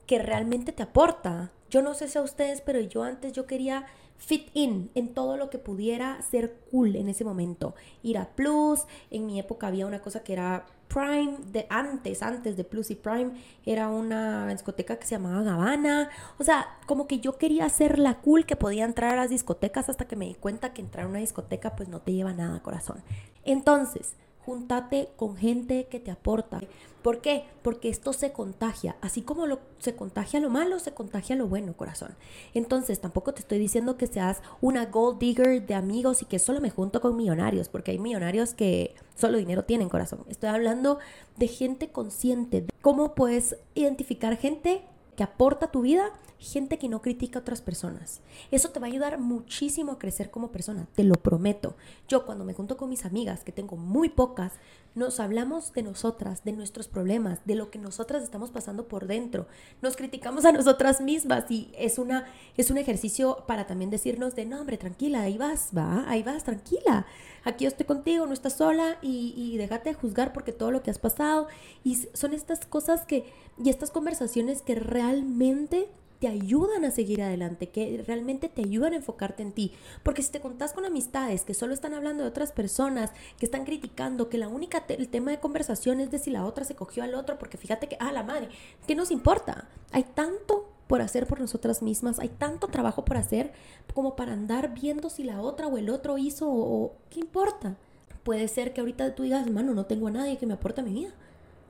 que 0.08 0.20
realmente 0.20 0.72
te 0.72 0.84
aporta. 0.84 1.52
Yo 1.70 1.82
no 1.82 1.96
sé 1.96 2.08
si 2.08 2.18
a 2.18 2.22
ustedes, 2.22 2.62
pero 2.62 2.80
yo 2.80 3.04
antes 3.04 3.34
yo 3.34 3.46
quería 3.46 3.88
fit 4.18 4.48
in 4.54 4.90
en 4.96 5.14
todo 5.14 5.36
lo 5.36 5.50
que 5.50 5.60
pudiera 5.60 6.22
ser 6.22 6.56
cool 6.72 6.96
en 6.96 7.10
ese 7.10 7.26
momento. 7.26 7.76
Ir 8.04 8.18
a 8.18 8.30
Plus, 8.38 8.86
en 9.12 9.26
mi 9.26 9.38
época 9.38 9.68
había 9.68 9.86
una 9.86 10.02
cosa 10.02 10.24
que 10.24 10.32
era 10.32 10.66
Prime, 10.88 11.38
de 11.52 11.68
antes, 11.70 12.22
antes 12.22 12.58
de 12.58 12.64
Plus 12.64 12.92
y 12.92 12.96
Prime, 12.96 13.32
era 13.66 13.90
una 13.90 14.48
discoteca 14.48 14.98
que 14.98 15.06
se 15.06 15.16
llamaba 15.16 15.44
Gavana. 15.44 16.10
O 16.38 16.44
sea, 16.44 16.78
como 16.86 17.08
que 17.08 17.20
yo 17.20 17.38
quería 17.38 17.68
ser 17.70 18.00
la 18.00 18.16
cool 18.22 18.46
que 18.46 18.56
podía 18.56 18.86
entrar 18.86 19.14
a 19.14 19.18
las 19.18 19.30
discotecas 19.30 19.90
hasta 19.90 20.08
que 20.08 20.16
me 20.16 20.26
di 20.26 20.36
cuenta 20.36 20.74
que 20.74 20.82
entrar 20.82 21.06
a 21.06 21.10
una 21.10 21.20
discoteca 21.20 21.76
pues 21.76 21.90
no 21.90 22.00
te 22.02 22.14
lleva 22.14 22.34
nada, 22.34 22.62
corazón. 22.62 23.04
Entonces, 23.44 24.16
júntate 24.46 25.10
con 25.16 25.36
gente 25.38 25.88
que 25.90 26.00
te 26.00 26.12
aporta. 26.12 26.62
¿Por 27.02 27.22
qué? 27.22 27.44
Porque 27.62 27.90
esto 27.90 28.14
se 28.14 28.32
contagia. 28.32 28.96
Así 29.02 29.22
como 29.22 29.46
lo, 29.46 29.60
se 29.78 29.96
contagia 29.96 30.40
lo 30.40 30.50
malo, 30.50 30.80
se 30.80 30.92
contagia 30.92 31.36
lo 31.36 31.48
bueno, 31.48 31.74
corazón. 31.78 32.16
Entonces, 32.56 33.00
tampoco 33.00 33.34
te 33.34 33.42
estoy 33.42 33.60
diciendo 33.60 33.96
que 33.96 34.08
seas 34.08 34.42
una 34.60 34.88
gold 34.88 35.20
digger 35.20 35.66
de 35.66 35.76
amigos 35.76 36.24
y 36.24 36.26
que 36.26 36.40
solo 36.40 36.62
me 36.62 36.72
junto 36.72 37.02
con 37.02 37.16
millonarios, 37.16 37.70
porque 37.70 37.92
hay 37.92 38.00
millonarios 38.00 38.56
que 38.56 38.96
solo 39.16 39.38
dinero 39.38 39.66
tienen, 39.66 39.88
corazón. 39.88 40.26
Estoy 40.30 40.50
hablando 40.50 40.98
de 41.38 41.48
gente 41.48 41.90
consciente. 41.90 42.66
¿Cómo 42.82 43.14
puedes 43.14 43.56
identificar 43.76 44.36
gente 44.38 44.82
que 45.16 45.24
aporta 45.24 45.68
a 45.68 45.72
tu 45.72 45.82
vida 45.82 46.12
gente 46.38 46.78
que 46.78 46.90
no 46.90 47.02
critica 47.02 47.40
a 47.40 47.42
otras 47.42 47.62
personas. 47.62 48.22
Eso 48.52 48.70
te 48.70 48.80
va 48.80 48.88
a 48.88 48.90
ayudar 48.90 49.20
muchísimo 49.20 49.94
a 49.94 50.00
crecer 50.00 50.30
como 50.30 50.52
persona, 50.52 50.88
te 50.96 51.04
lo 51.04 51.16
prometo. 51.16 51.76
Yo 52.08 52.26
cuando 52.26 52.46
me 52.46 52.54
junto 52.54 52.78
con 52.78 52.90
mis 52.90 53.06
amigas, 53.06 53.44
que 53.44 53.52
tengo 53.52 53.78
muy 53.78 54.10
pocas, 54.10 54.54
nos 54.94 55.20
hablamos 55.20 55.74
de 55.74 55.84
nosotras, 55.84 56.44
de 56.44 56.54
nuestros 56.54 56.88
problemas, 56.88 57.40
de 57.46 57.56
lo 57.56 57.70
que 57.70 57.80
nosotras 57.80 58.24
estamos 58.24 58.50
pasando 58.50 58.88
por 58.88 59.08
dentro. 59.08 59.48
Nos 59.82 59.98
criticamos 59.98 60.46
a 60.46 60.52
nosotras 60.52 61.02
mismas 61.02 61.50
y 61.50 61.72
es, 61.78 61.98
una, 61.98 62.26
es 62.56 62.70
un 62.70 62.78
ejercicio 62.78 63.44
para 63.48 63.68
también 63.68 63.90
decirnos 63.90 64.36
de, 64.36 64.46
no, 64.46 64.62
hombre, 64.62 64.78
tranquila, 64.78 65.24
ahí 65.24 65.38
vas, 65.38 65.72
va, 65.76 66.10
ahí 66.10 66.24
vas, 66.24 66.44
tranquila. 66.44 67.06
Aquí 67.46 67.64
yo 67.66 67.70
estoy 67.70 67.86
contigo, 67.86 68.26
no 68.26 68.34
estás 68.34 68.54
sola 68.54 68.98
y, 69.02 69.56
déjate 69.58 69.92
de 69.92 69.96
juzgar 69.96 70.34
porque 70.34 70.52
todo 70.52 70.72
lo 70.72 70.82
que 70.82 70.90
has 70.90 71.00
pasado. 71.00 71.48
Y 71.84 71.96
son 72.14 72.34
estas 72.34 72.66
cosas 72.66 73.06
que, 73.06 73.32
y 73.64 73.70
estas 73.70 73.92
conversaciones 73.92 74.64
que 74.64 74.76
realmente 74.76 75.88
te 76.20 76.28
ayudan 76.28 76.86
a 76.86 76.92
seguir 76.92 77.22
adelante, 77.22 77.70
que 77.70 78.04
realmente 78.08 78.50
te 78.50 78.64
ayudan 78.64 78.94
a 78.94 78.96
enfocarte 78.96 79.44
en 79.44 79.52
ti. 79.52 79.74
Porque 80.02 80.24
si 80.24 80.32
te 80.32 80.42
contás 80.42 80.74
con 80.74 80.86
amistades 80.86 81.44
que 81.44 81.54
solo 81.54 81.74
están 81.74 81.94
hablando 81.94 82.24
de 82.24 82.30
otras 82.30 82.52
personas, 82.52 83.12
que 83.38 83.46
están 83.46 83.64
criticando, 83.64 84.28
que 84.28 84.40
la 84.40 84.48
única 84.48 84.84
el 84.88 85.10
tema 85.10 85.30
de 85.30 85.40
conversación 85.40 86.00
es 86.00 86.10
de 86.10 86.18
si 86.18 86.32
la 86.32 86.46
otra 86.46 86.66
se 86.66 86.76
cogió 86.76 87.04
al 87.04 87.14
otro, 87.14 87.38
porque 87.38 87.58
fíjate 87.58 87.88
que, 87.88 87.98
ah, 88.00 88.12
la 88.12 88.24
madre, 88.24 88.50
¿qué 88.88 88.96
nos 88.96 89.12
importa? 89.12 89.68
Hay 89.92 90.04
tanto 90.04 90.75
por 90.88 91.02
hacer 91.02 91.28
por 91.28 91.40
nosotras 91.40 91.82
mismas, 91.82 92.20
hay 92.20 92.30
tanto 92.30 92.68
trabajo 92.68 93.06
por 93.06 93.18
hacer 93.18 93.54
como 93.94 94.16
para 94.16 94.34
andar 94.34 94.74
viendo 94.74 95.10
si 95.10 95.24
la 95.24 95.42
otra 95.42 95.68
o 95.68 95.78
el 95.78 95.90
otro 95.90 96.18
hizo 96.18 96.48
o, 96.50 96.94
qué 97.10 97.20
importa. 97.20 97.76
Puede 98.24 98.48
ser 98.48 98.74
que 98.74 98.82
ahorita 98.82 99.16
tú 99.16 99.24
digas, 99.24 99.46
hermano, 99.46 99.74
no 99.74 99.86
tengo 99.86 100.08
a 100.08 100.12
nadie 100.12 100.38
que 100.38 100.48
me 100.48 100.56
aporte 100.56 100.82
a 100.82 100.84
mi 100.84 100.94
vida. 100.94 101.12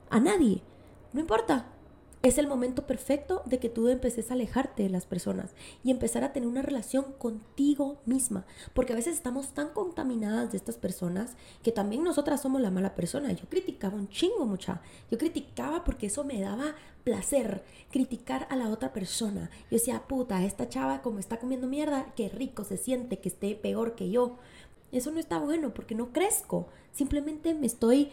A 0.08 0.20
nadie. 0.20 0.62
No 1.12 1.20
importa 1.20 1.66
es 2.28 2.38
el 2.38 2.46
momento 2.46 2.86
perfecto 2.86 3.42
de 3.44 3.58
que 3.58 3.68
tú 3.68 3.88
empeces 3.88 4.30
a 4.30 4.34
alejarte 4.34 4.82
de 4.82 4.88
las 4.88 5.06
personas 5.06 5.54
y 5.84 5.90
empezar 5.90 6.24
a 6.24 6.32
tener 6.32 6.48
una 6.48 6.62
relación 6.62 7.12
contigo 7.18 8.00
misma. 8.06 8.46
Porque 8.74 8.92
a 8.92 8.96
veces 8.96 9.14
estamos 9.14 9.48
tan 9.48 9.68
contaminadas 9.68 10.50
de 10.50 10.56
estas 10.56 10.76
personas 10.76 11.36
que 11.62 11.72
también 11.72 12.02
nosotras 12.02 12.40
somos 12.40 12.60
la 12.60 12.70
mala 12.70 12.94
persona. 12.94 13.32
Yo 13.32 13.48
criticaba 13.48 13.96
un 13.96 14.08
chingo 14.08 14.46
mucha. 14.46 14.80
Yo 15.10 15.18
criticaba 15.18 15.84
porque 15.84 16.06
eso 16.06 16.24
me 16.24 16.40
daba 16.40 16.74
placer, 17.04 17.62
criticar 17.90 18.48
a 18.50 18.56
la 18.56 18.70
otra 18.70 18.92
persona. 18.92 19.50
Yo 19.70 19.76
decía, 19.76 20.02
puta, 20.08 20.44
esta 20.44 20.68
chava 20.68 21.02
como 21.02 21.18
está 21.18 21.38
comiendo 21.38 21.68
mierda, 21.68 22.12
qué 22.16 22.28
rico 22.28 22.64
se 22.64 22.76
siente 22.76 23.18
que 23.18 23.28
esté 23.28 23.54
peor 23.54 23.94
que 23.94 24.10
yo. 24.10 24.38
Eso 24.90 25.10
no 25.10 25.20
está 25.20 25.38
bueno 25.38 25.74
porque 25.74 25.94
no 25.94 26.12
crezco. 26.12 26.68
Simplemente 26.92 27.54
me 27.54 27.66
estoy 27.66 28.10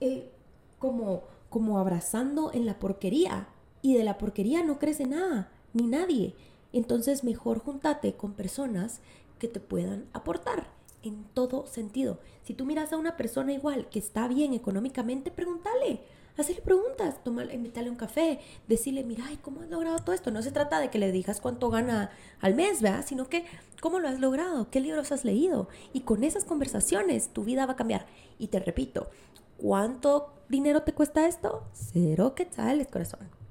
eh, 0.00 0.30
como, 0.78 1.24
como 1.48 1.78
abrazando 1.78 2.52
en 2.52 2.66
la 2.66 2.78
porquería 2.78 3.48
y 3.82 3.94
de 3.94 4.04
la 4.04 4.18
porquería 4.18 4.62
no 4.62 4.78
crece 4.78 5.06
nada, 5.06 5.50
ni 5.72 5.86
nadie. 5.86 6.34
Entonces 6.72 7.24
mejor 7.24 7.60
júntate 7.60 8.14
con 8.14 8.34
personas 8.34 9.00
que 9.38 9.48
te 9.48 9.60
puedan 9.60 10.06
aportar 10.12 10.68
en 11.02 11.24
todo 11.34 11.66
sentido. 11.66 12.18
Si 12.44 12.54
tú 12.54 12.64
miras 12.64 12.92
a 12.92 12.96
una 12.96 13.16
persona 13.16 13.52
igual 13.52 13.88
que 13.88 13.98
está 13.98 14.28
bien 14.28 14.54
económicamente, 14.54 15.30
pregúntale. 15.30 16.00
Hacerle 16.36 16.60
preguntas, 16.60 17.24
tomar, 17.24 17.52
invitarle 17.54 17.88
un 17.88 17.96
café, 17.96 18.40
decirle, 18.68 19.04
mira, 19.04 19.24
¿cómo 19.40 19.62
has 19.62 19.70
logrado 19.70 19.98
todo 20.00 20.14
esto? 20.14 20.30
No 20.30 20.42
se 20.42 20.52
trata 20.52 20.80
de 20.80 20.90
que 20.90 20.98
le 20.98 21.10
digas 21.10 21.40
cuánto 21.40 21.70
gana 21.70 22.10
al 22.40 22.54
mes, 22.54 22.82
¿verdad? 22.82 23.04
Sino 23.06 23.28
que, 23.30 23.46
¿cómo 23.80 24.00
lo 24.00 24.08
has 24.08 24.20
logrado? 24.20 24.70
¿Qué 24.70 24.80
libros 24.80 25.12
has 25.12 25.24
leído? 25.24 25.68
Y 25.94 26.00
con 26.00 26.24
esas 26.24 26.44
conversaciones 26.44 27.30
tu 27.30 27.44
vida 27.44 27.64
va 27.64 27.72
a 27.72 27.76
cambiar. 27.76 28.06
Y 28.38 28.48
te 28.48 28.58
repito, 28.58 29.08
¿cuánto 29.56 30.34
dinero 30.50 30.82
te 30.82 30.92
cuesta 30.92 31.26
esto? 31.26 31.62
Cero 31.72 32.34
quetzales, 32.34 32.88
corazón 32.88 33.45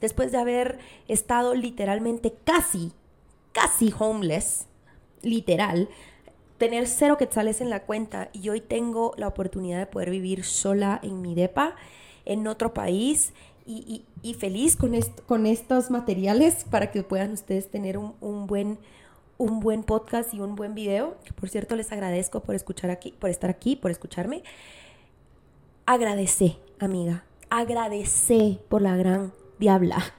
después 0.00 0.32
de 0.32 0.38
haber 0.38 0.78
estado 1.08 1.54
literalmente 1.54 2.34
casi, 2.44 2.92
casi 3.52 3.92
homeless, 3.98 4.66
literal, 5.22 5.88
tener 6.58 6.86
cero 6.86 7.16
quetzales 7.16 7.60
en 7.60 7.70
la 7.70 7.84
cuenta 7.84 8.30
y 8.32 8.48
hoy 8.48 8.60
tengo 8.60 9.14
la 9.16 9.28
oportunidad 9.28 9.78
de 9.78 9.86
poder 9.86 10.10
vivir 10.10 10.44
sola 10.44 10.98
en 11.02 11.22
mi 11.22 11.34
depa, 11.34 11.76
en 12.24 12.46
otro 12.46 12.74
país 12.74 13.32
y, 13.64 14.04
feliz 14.38 14.76
con, 14.76 15.46
estos 15.46 15.90
materiales 15.90 16.64
para 16.64 16.90
que 16.90 17.02
puedan 17.02 17.32
ustedes 17.32 17.70
tener 17.70 17.98
un, 17.98 18.46
buen 18.46 18.78
un 19.36 19.60
buen 19.60 19.82
podcast 19.84 20.32
y 20.32 20.40
un 20.40 20.54
buen 20.54 20.74
video. 20.74 21.16
Por 21.38 21.48
cierto, 21.48 21.76
les 21.76 21.92
agradezco 21.92 22.40
por 22.40 22.54
escuchar 22.54 22.90
aquí, 22.90 23.12
por 23.12 23.30
estar 23.30 23.50
aquí, 23.50 23.76
por 23.76 23.90
escucharme. 23.90 24.42
Agradecé, 25.86 26.56
amiga. 26.78 27.24
Agradecé 27.50 28.58
por 28.68 28.82
la 28.82 28.96
gran 28.96 29.32
diabla. 29.58 30.14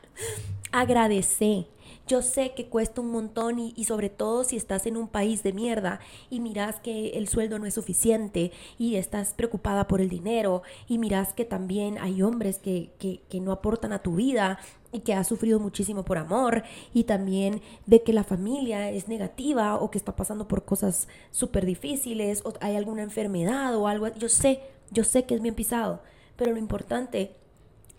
Agradece. 0.72 1.68
Yo 2.08 2.24
sé 2.24 2.54
que 2.56 2.66
cuesta 2.66 3.02
un 3.02 3.12
montón 3.12 3.60
y, 3.60 3.84
sobre 3.84 4.10
todo 4.10 4.44
si 4.44 4.56
estás 4.56 4.88
en 4.88 4.98
un 4.98 5.08
país 5.08 5.44
de 5.44 5.54
mierda 5.54 6.00
y 6.32 6.40
miras 6.40 6.80
que 6.80 7.10
el 7.10 7.28
sueldo 7.28 7.60
no 7.60 7.68
es 7.68 7.76
suficiente 7.76 8.52
y 8.80 8.96
estás 8.96 9.36
preocupada 9.36 9.88
por 9.88 10.02
el 10.02 10.10
dinero 10.10 10.64
y 10.88 10.98
miras 10.98 11.34
que 11.34 11.46
también 11.46 12.00
hay 12.00 12.24
hombres 12.24 12.58
que, 12.58 12.90
que, 12.98 13.22
que 13.30 13.40
no 13.40 13.52
aportan 13.52 13.94
a 13.94 14.02
tu 14.02 14.16
vida 14.16 14.58
y 14.92 15.02
que 15.02 15.14
has 15.14 15.28
sufrido 15.28 15.60
muchísimo 15.60 16.04
por 16.04 16.18
amor 16.18 16.64
y 16.96 17.04
también 17.04 17.62
de 17.86 18.02
que 18.02 18.12
la 18.12 18.24
familia 18.24 18.90
es 18.90 19.08
negativa 19.08 19.76
o 19.76 19.92
que 19.92 20.00
está 20.00 20.16
pasando 20.16 20.48
por 20.48 20.66
cosas 20.66 21.08
súper 21.30 21.64
difíciles 21.64 22.42
o 22.44 22.54
hay 22.60 22.76
alguna 22.76 23.04
enfermedad 23.04 23.76
o 23.78 23.88
algo. 23.88 24.08
Yo 24.08 24.30
sé, 24.30 24.62
yo 24.90 25.04
sé 25.04 25.26
que 25.26 25.36
es 25.36 25.44
bien 25.44 25.54
pisado, 25.54 26.02
pero 26.38 26.54
lo 26.54 26.58
importante 26.58 27.36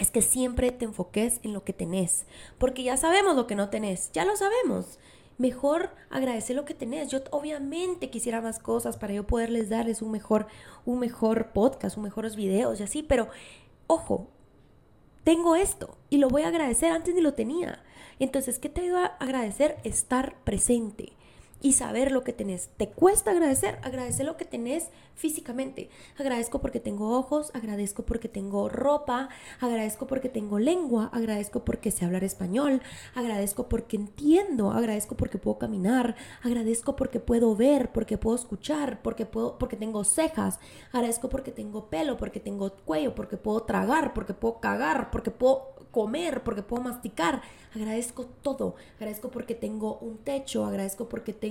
es 0.00 0.10
que 0.10 0.22
siempre 0.22 0.72
te 0.72 0.86
enfoques 0.86 1.40
en 1.42 1.52
lo 1.52 1.62
que 1.62 1.74
tenés, 1.74 2.24
porque 2.58 2.82
ya 2.82 2.96
sabemos 2.96 3.36
lo 3.36 3.46
que 3.46 3.54
no 3.54 3.68
tenés, 3.68 4.10
ya 4.12 4.24
lo 4.24 4.34
sabemos. 4.34 4.98
Mejor 5.36 5.90
agradecer 6.10 6.56
lo 6.56 6.64
que 6.64 6.74
tenés. 6.74 7.08
Yo 7.08 7.20
obviamente 7.30 8.10
quisiera 8.10 8.40
más 8.40 8.58
cosas 8.58 8.98
para 8.98 9.14
yo 9.14 9.26
poderles 9.26 9.68
darles 9.68 10.02
un 10.02 10.10
mejor, 10.10 10.46
un 10.84 10.98
mejor 10.98 11.52
podcast, 11.52 11.96
un 11.96 12.02
mejores 12.02 12.36
videos 12.36 12.80
y 12.80 12.82
así, 12.82 13.02
pero 13.02 13.28
ojo, 13.86 14.28
tengo 15.24 15.54
esto 15.54 15.96
y 16.08 16.18
lo 16.18 16.28
voy 16.28 16.42
a 16.42 16.48
agradecer, 16.48 16.92
antes 16.92 17.14
ni 17.14 17.20
lo 17.20 17.34
tenía. 17.34 17.82
Entonces, 18.18 18.58
¿qué 18.58 18.68
te 18.68 18.82
ayuda 18.82 19.04
a 19.06 19.24
agradecer? 19.24 19.78
Estar 19.84 20.42
presente 20.44 21.12
y 21.62 21.72
saber 21.72 22.12
lo 22.12 22.24
que 22.24 22.32
tenés. 22.32 22.70
¿Te 22.76 22.88
cuesta 22.88 23.30
agradecer? 23.30 23.78
Agradecer 23.82 24.26
lo 24.26 24.36
que 24.36 24.44
tenés 24.44 24.88
físicamente. 25.14 25.90
Agradezco 26.18 26.60
porque 26.60 26.80
tengo 26.80 27.18
ojos, 27.18 27.50
agradezco 27.54 28.04
porque 28.04 28.28
tengo 28.28 28.68
ropa, 28.68 29.28
agradezco 29.60 30.06
porque 30.06 30.28
tengo 30.28 30.58
lengua, 30.58 31.10
agradezco 31.12 31.64
porque 31.64 31.90
sé 31.90 32.06
hablar 32.06 32.24
español, 32.24 32.80
agradezco 33.14 33.68
porque 33.68 33.96
entiendo, 33.96 34.70
agradezco 34.70 35.16
porque 35.16 35.38
puedo 35.38 35.58
caminar, 35.58 36.16
agradezco 36.42 36.96
porque 36.96 37.20
puedo 37.20 37.54
ver, 37.54 37.92
porque 37.92 38.16
puedo 38.16 38.36
escuchar, 38.36 39.02
porque 39.02 39.26
puedo 39.26 39.58
porque 39.58 39.76
tengo 39.76 40.04
cejas, 40.04 40.58
agradezco 40.92 41.28
porque 41.28 41.50
tengo 41.50 41.90
pelo, 41.90 42.16
porque 42.16 42.40
tengo 42.40 42.70
cuello, 42.84 43.14
porque 43.14 43.36
puedo 43.36 43.62
tragar, 43.64 44.14
porque 44.14 44.32
puedo 44.32 44.60
cagar, 44.60 45.10
porque 45.10 45.30
puedo 45.30 45.74
comer, 45.90 46.42
porque 46.42 46.62
puedo 46.62 46.82
masticar. 46.82 47.42
Agradezco 47.74 48.26
todo. 48.42 48.74
Agradezco 48.96 49.30
porque 49.30 49.54
tengo 49.54 49.98
un 49.98 50.18
techo, 50.18 50.64
agradezco 50.64 51.08
porque 51.08 51.32
tengo 51.32 51.49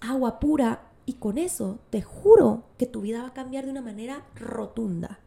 agua 0.00 0.40
pura. 0.40 0.82
Y 1.06 1.14
con 1.14 1.38
eso 1.38 1.78
te 1.90 2.02
juro 2.02 2.62
que 2.78 2.86
tu 2.86 3.00
vida 3.00 3.22
va 3.22 3.28
a 3.28 3.34
cambiar 3.34 3.64
de 3.64 3.72
una 3.72 3.82
manera 3.82 4.24
rotunda. 4.36 5.18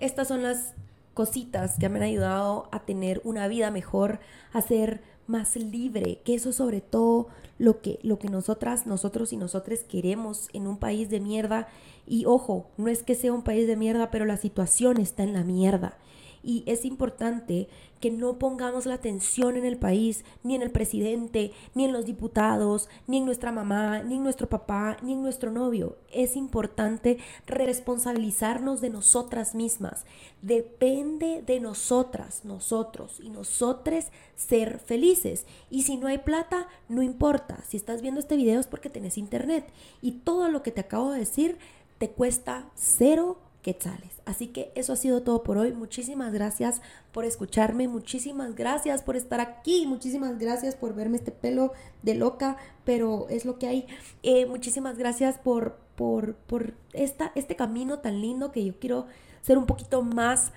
Estas 0.00 0.28
son 0.28 0.42
las 0.42 0.74
cositas 1.14 1.76
que 1.78 1.88
me 1.88 1.98
han 1.98 2.04
ayudado 2.04 2.68
a 2.72 2.80
tener 2.80 3.20
una 3.24 3.48
vida 3.48 3.70
mejor, 3.70 4.20
a 4.52 4.60
ser 4.60 5.02
más 5.26 5.56
libre, 5.56 6.20
que 6.24 6.34
eso 6.34 6.52
sobre 6.52 6.80
todo 6.80 7.28
lo 7.58 7.80
que, 7.80 8.00
lo 8.02 8.18
que 8.18 8.28
nosotras, 8.28 8.86
nosotros 8.86 9.32
y 9.32 9.36
nosotros 9.36 9.80
queremos 9.80 10.48
en 10.52 10.66
un 10.66 10.76
país 10.76 11.08
de 11.08 11.20
mierda. 11.20 11.68
Y 12.06 12.24
ojo, 12.26 12.66
no 12.76 12.88
es 12.88 13.02
que 13.02 13.14
sea 13.14 13.32
un 13.32 13.42
país 13.42 13.66
de 13.66 13.76
mierda, 13.76 14.10
pero 14.10 14.24
la 14.24 14.36
situación 14.36 14.98
está 14.98 15.22
en 15.22 15.32
la 15.32 15.44
mierda 15.44 15.96
y 16.42 16.64
es 16.66 16.84
importante 16.84 17.68
que 18.00 18.10
no 18.10 18.38
pongamos 18.38 18.86
la 18.86 18.94
atención 18.94 19.56
en 19.56 19.66
el 19.66 19.76
país, 19.76 20.24
ni 20.42 20.54
en 20.54 20.62
el 20.62 20.70
presidente, 20.70 21.52
ni 21.74 21.84
en 21.84 21.92
los 21.92 22.06
diputados, 22.06 22.88
ni 23.06 23.18
en 23.18 23.26
nuestra 23.26 23.52
mamá, 23.52 24.02
ni 24.02 24.16
en 24.16 24.22
nuestro 24.22 24.48
papá, 24.48 24.96
ni 25.02 25.12
en 25.12 25.22
nuestro 25.22 25.50
novio. 25.50 25.98
Es 26.10 26.34
importante 26.34 27.18
responsabilizarnos 27.46 28.80
de 28.80 28.88
nosotras 28.88 29.54
mismas. 29.54 30.06
Depende 30.40 31.42
de 31.46 31.60
nosotras, 31.60 32.44
nosotros 32.44 33.20
y 33.20 33.28
nosotres 33.28 34.06
ser 34.34 34.78
felices. 34.78 35.44
Y 35.70 35.82
si 35.82 35.98
no 35.98 36.06
hay 36.06 36.18
plata, 36.18 36.68
no 36.88 37.02
importa. 37.02 37.62
Si 37.68 37.76
estás 37.76 38.00
viendo 38.00 38.20
este 38.20 38.36
video 38.36 38.60
es 38.60 38.66
porque 38.66 38.88
tenés 38.88 39.18
internet. 39.18 39.70
Y 40.00 40.12
todo 40.12 40.48
lo 40.48 40.62
que 40.62 40.70
te 40.70 40.80
acabo 40.80 41.12
de 41.12 41.20
decir 41.20 41.58
te 41.98 42.08
cuesta 42.08 42.64
cero 42.74 43.36
quetzales. 43.62 44.20
Así 44.24 44.48
que 44.48 44.72
eso 44.74 44.92
ha 44.92 44.96
sido 44.96 45.22
todo 45.22 45.42
por 45.42 45.58
hoy. 45.58 45.72
Muchísimas 45.72 46.32
gracias 46.32 46.80
por 47.12 47.24
escucharme, 47.24 47.88
muchísimas 47.88 48.54
gracias 48.54 49.02
por 49.02 49.16
estar 49.16 49.40
aquí, 49.40 49.86
muchísimas 49.86 50.38
gracias 50.38 50.74
por 50.74 50.94
verme 50.94 51.16
este 51.16 51.32
pelo 51.32 51.72
de 52.02 52.14
loca, 52.14 52.56
pero 52.84 53.26
es 53.28 53.44
lo 53.44 53.58
que 53.58 53.66
hay. 53.66 53.86
Eh, 54.22 54.46
muchísimas 54.46 54.96
gracias 54.96 55.38
por, 55.38 55.78
por, 55.96 56.34
por 56.34 56.74
esta, 56.92 57.32
este 57.34 57.56
camino 57.56 57.98
tan 57.98 58.20
lindo 58.20 58.52
que 58.52 58.64
yo 58.64 58.78
quiero 58.78 59.06
ser 59.42 59.58
un 59.58 59.66
poquito 59.66 60.02
más 60.02 60.52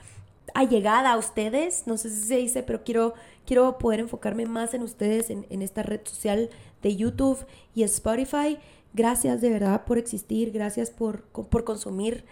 allegada 0.53 1.13
a 1.13 1.17
ustedes, 1.17 1.87
no 1.87 1.97
sé 1.97 2.09
si 2.09 2.27
se 2.27 2.37
dice, 2.37 2.63
pero 2.63 2.83
quiero, 2.83 3.13
quiero 3.45 3.77
poder 3.77 4.01
enfocarme 4.01 4.45
más 4.45 4.73
en 4.73 4.83
ustedes 4.83 5.29
en, 5.29 5.45
en 5.49 5.61
esta 5.61 5.83
red 5.83 6.01
social 6.03 6.49
de 6.81 6.95
YouTube 6.95 7.45
y 7.73 7.83
Spotify. 7.83 8.59
Gracias 8.93 9.41
de 9.41 9.49
verdad 9.49 9.85
por 9.85 9.97
existir, 9.97 10.51
gracias 10.51 10.91
por, 10.91 11.23
por 11.23 11.63
consumir 11.63 12.25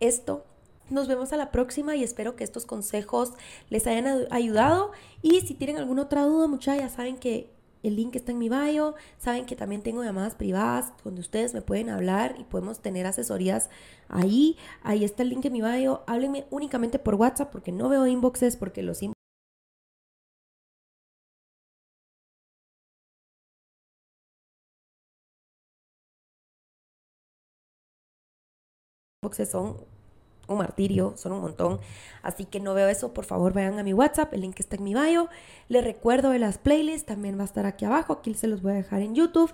esto. 0.00 0.44
Nos 0.90 1.08
vemos 1.08 1.32
a 1.32 1.36
la 1.36 1.50
próxima 1.50 1.96
y 1.96 2.04
espero 2.04 2.36
que 2.36 2.44
estos 2.44 2.66
consejos 2.66 3.32
les 3.70 3.86
hayan 3.86 4.26
ayudado. 4.30 4.92
Y 5.22 5.40
si 5.40 5.54
tienen 5.54 5.78
alguna 5.78 6.02
otra 6.02 6.24
duda, 6.24 6.46
muchachos, 6.46 6.82
ya 6.82 6.88
saben 6.88 7.16
que 7.16 7.50
el 7.82 7.96
link 7.96 8.16
está 8.16 8.32
en 8.32 8.38
mi 8.38 8.48
bio. 8.48 8.94
Saben 9.18 9.46
que 9.46 9.56
también 9.56 9.82
tengo 9.82 10.02
llamadas 10.02 10.34
privadas 10.34 10.92
donde 11.04 11.20
ustedes 11.20 11.54
me 11.54 11.62
pueden 11.62 11.90
hablar 11.90 12.34
y 12.38 12.44
podemos 12.44 12.80
tener 12.80 13.06
asesorías 13.06 13.70
ahí. 14.08 14.56
Ahí 14.82 15.04
está 15.04 15.22
el 15.22 15.30
link 15.30 15.44
en 15.44 15.52
mi 15.52 15.62
bio. 15.62 16.02
Háblenme 16.06 16.46
únicamente 16.50 16.98
por 16.98 17.14
WhatsApp 17.14 17.50
porque 17.50 17.72
no 17.72 17.88
veo 17.88 18.06
inboxes, 18.06 18.56
porque 18.56 18.82
los 18.82 19.02
inboxes 19.02 19.13
boxes 29.24 29.50
son 29.50 29.76
un 30.46 30.58
martirio, 30.58 31.14
son 31.16 31.32
un 31.32 31.40
montón. 31.40 31.80
Así 32.22 32.44
que 32.44 32.60
no 32.60 32.74
veo 32.74 32.88
eso, 32.88 33.12
por 33.12 33.24
favor 33.24 33.52
vayan 33.52 33.78
a 33.78 33.82
mi 33.82 33.92
WhatsApp, 33.92 34.32
el 34.34 34.42
link 34.42 34.60
está 34.60 34.76
en 34.76 34.84
mi 34.84 34.94
bio. 34.94 35.28
Les 35.68 35.82
recuerdo 35.82 36.30
de 36.30 36.38
las 36.38 36.58
playlists, 36.58 37.06
también 37.06 37.36
va 37.38 37.42
a 37.42 37.46
estar 37.46 37.66
aquí 37.66 37.84
abajo, 37.84 38.12
aquí 38.12 38.34
se 38.34 38.46
los 38.46 38.62
voy 38.62 38.72
a 38.72 38.76
dejar 38.76 39.02
en 39.02 39.14
YouTube 39.14 39.52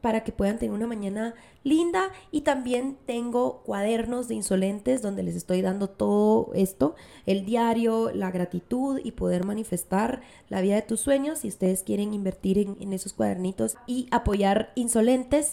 para 0.00 0.22
que 0.22 0.32
puedan 0.32 0.58
tener 0.58 0.74
una 0.74 0.86
mañana 0.86 1.34
linda 1.64 2.12
y 2.30 2.42
también 2.42 2.96
tengo 3.06 3.62
cuadernos 3.64 4.28
de 4.28 4.36
insolentes 4.36 5.02
donde 5.02 5.22
les 5.22 5.34
estoy 5.34 5.60
dando 5.60 5.88
todo 5.88 6.50
esto, 6.54 6.94
el 7.26 7.44
diario, 7.44 8.10
la 8.14 8.30
gratitud 8.30 9.00
y 9.02 9.12
poder 9.12 9.44
manifestar 9.44 10.22
la 10.48 10.60
vida 10.60 10.76
de 10.76 10.82
tus 10.82 11.00
sueños 11.00 11.40
si 11.40 11.48
ustedes 11.48 11.82
quieren 11.82 12.14
invertir 12.14 12.58
en 12.58 12.92
esos 12.92 13.12
cuadernitos 13.12 13.76
y 13.86 14.06
apoyar 14.10 14.72
insolentes 14.76 15.46